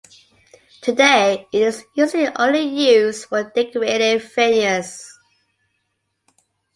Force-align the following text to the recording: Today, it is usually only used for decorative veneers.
Today, 0.81 1.45
it 1.51 1.61
is 1.61 1.83
usually 1.93 2.25
only 2.35 2.61
used 2.63 3.25
for 3.29 3.43
decorative 3.43 4.33
veneers. 4.33 5.19